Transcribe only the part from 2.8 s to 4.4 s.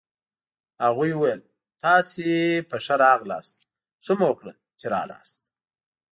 ښه راغلاست، ښه مو